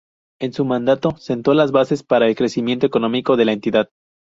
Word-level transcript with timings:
En 0.39 0.51
su 0.51 0.65
mandato 0.65 1.11
sentó 1.17 1.53
las 1.53 1.71
bases 1.71 2.01
para 2.01 2.27
el 2.27 2.35
crecimiento 2.35 2.87
económico 2.87 3.37
de 3.37 3.45
la 3.45 3.51
entidad. 3.53 3.91